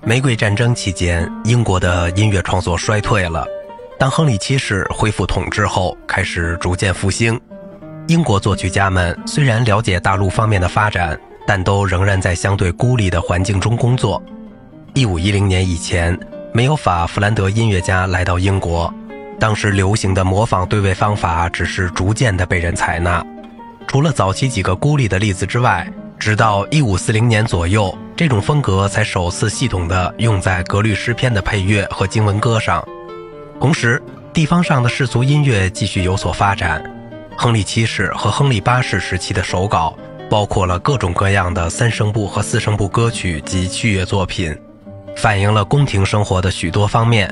[0.00, 3.46] 玫瑰战争期间，英国的音乐创作衰退了。
[3.98, 7.40] 当亨利七世恢复统治后，开始逐渐复兴。
[8.08, 14.20] 英国作曲家们虽然了解大陆方面的发展，但都仍然在相对孤立的环境中工作。
[14.94, 16.18] 一五一零年以前，
[16.52, 18.92] 没有法弗兰德音乐家来到英国，
[19.38, 23.24] 当时流行的模仿对位方法只是逐渐的被人采纳。
[23.86, 25.88] 除了早期几个孤立的例子之外，
[26.18, 32.80] 直到一五四零年左右，这种风格才首次系统的用在格律诗篇的配乐和经文歌上。
[33.58, 34.00] 同时，
[34.32, 36.80] 地方上的世俗音乐继续有所发展。
[37.36, 39.98] 亨利七世和亨利八世时期的手稿
[40.30, 44.56] 包括了各种各样的三声部和四声部歌曲及器乐作品，
[45.16, 47.28] 反映了宫廷生活的许多方面，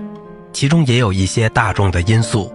[0.52, 2.52] 其中也有一些大众的因素。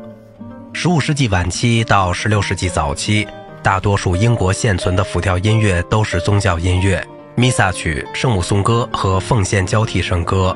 [0.74, 3.26] 十五世纪晚期到十六世纪早期。
[3.64, 7.04] 大多数英国现存的辅调音乐都是宗教音乐，
[7.38, 10.56] 弥撒曲、圣母颂歌和奉献交替圣歌。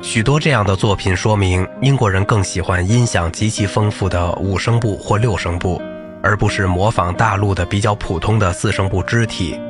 [0.00, 5.80] 许多这样的作品说明，英国人更喜欢音响极其丰富的五声部或六声部，
[6.20, 9.60] 而不是模仿大陆的比较普通的四声部肢体。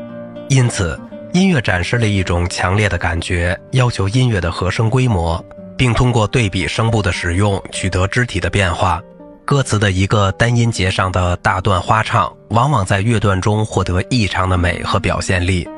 [0.48, 0.98] 因此，
[1.34, 5.44] 音乐展示了一种强烈的感觉，要求音乐的和声规模，
[5.76, 9.02] 并通过对比声部的使用取得肢体的变化。
[9.44, 15.68] 歌词的一个单音节上的大段花唱，往往在乐段中获得异常的美和表现力。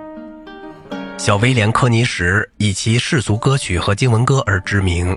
[1.21, 5.15] 小威廉·科尼什以其世俗歌曲和经文歌而知名。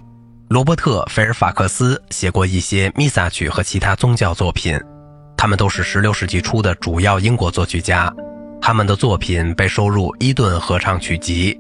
[0.50, 4.78] 罗伯特·菲尔法克斯写过一些弥撒曲和其他宗教作品，
[5.38, 8.14] 他们都是16世纪初的主要英国作曲家。
[8.62, 11.58] 他们的作品被收入伊顿合唱曲集，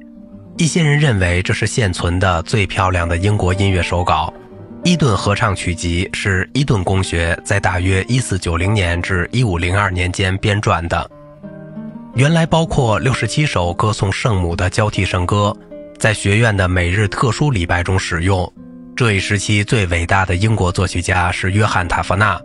[0.57, 4.33] 一些人认为这是现存的最漂亮的英国音乐手稿。
[4.83, 11.09] 伊顿合唱曲集是伊顿公学在大约一四九零年至一五零二年间编撰的，
[12.15, 15.55] 原来包括六十七首歌颂圣母的交替圣歌，
[15.97, 18.51] 在学院的每日特殊礼拜中使用。
[18.95, 22.39] 这一时期最伟大的英国作曲家是约翰·塔夫纳，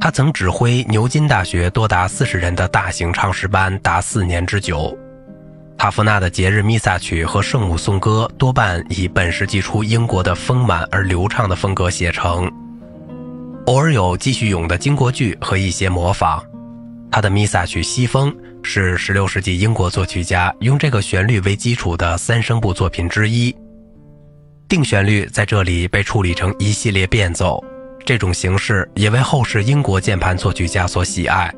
[0.00, 4.96] 他曾指挥牛津大学多达四十人的大型唱诗班达四年之久。
[5.76, 12.48] 塔夫纳的节日弥撒曲和圣母颂歌多半以本世纪初英国的丰满而流畅的风格写成，
[13.66, 16.40] 偶尔有继续咏的经过句和一些模仿。
[17.10, 18.32] 他的弥撒曲《西风》
[18.62, 23.54] 是16世纪英国作曲家用这个旋律为基础的三声部作品之一。
[24.68, 27.62] 定旋律在这里被处理成一系列变奏，
[28.06, 31.52] 这种形式也为后世英国键盘作曲家所喜爱。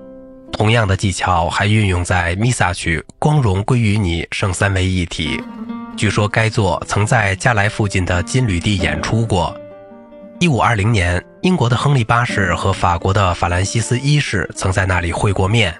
[0.50, 5.40] 同样的技巧还运用在弥撒曲《光荣归于你》圣三位一体。
[5.96, 9.56] 据说该作曾在加莱附近的金缕地演出过。
[10.40, 15.72] 一五二零年，英国的亨利八世和法国的法兰西斯一世曾在那里会过面。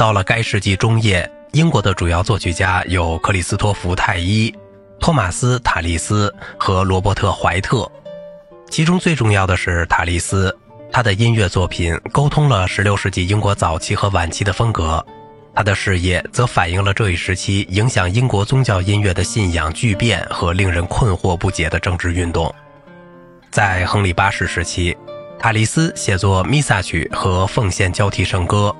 [0.00, 4.50] 到了该世纪中叶，英国的主要作曲家有克里斯托弗太伊、
[4.98, 7.86] 托马斯塔利斯和罗伯特怀特，
[8.70, 10.56] 其中最重要的是塔利斯。
[10.90, 15.04] 他的音乐作品沟通了16世纪英国早期和晚期的风格，
[15.54, 22.50] 他的事业则反映了这一时期影响英国宗教音乐的信仰巨变和令人困惑不解的政治运动。
[23.50, 24.96] 在亨利八世时期，
[25.38, 28.74] 塔利斯写作弥撒曲和奉献交替圣歌；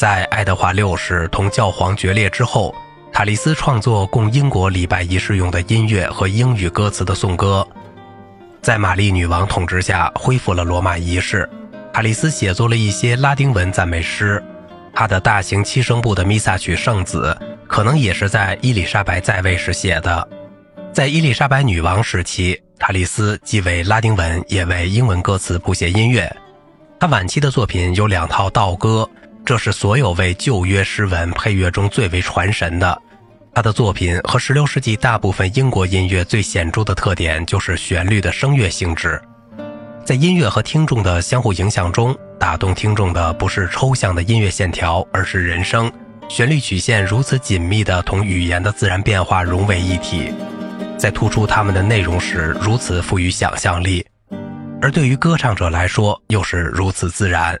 [0.00, 2.74] 在爱德华六世同教皇决裂之后，
[3.12, 7.68] 塔利斯创作供英国礼拜仪式用的音乐和英语歌词的颂歌。
[8.62, 11.46] 在玛丽女王统治下，恢复了罗马仪式。
[11.92, 14.42] 塔利斯写作了一些拉丁文赞美诗。
[14.94, 17.36] 他的大型七声部的弥撒曲《圣子》
[17.68, 20.26] 可能也是在伊丽莎白在位时写的。
[20.94, 26.34] 在伊丽莎白女王时期，塔利斯既为拉丁文也为英文歌词谱写音乐。
[26.98, 29.06] 他晚期的作品有两套道歌，
[29.50, 33.02] 这是所有为旧约诗文配乐中最为传神的。
[33.52, 39.20] 他的作品和16世纪大部分英国音乐最显著的特点就是旋律的声乐性质，
[40.04, 45.90] 在音乐和听众的相互影响中，打动听众的不是抽象的音乐线条，而是人声。
[46.28, 50.32] 旋律曲线如此紧密地同语言的自然变化融为一体，
[50.96, 54.06] 在突出它们的内容时如此富于想象力，
[54.80, 57.60] 而对于歌唱者来说又是如此自然。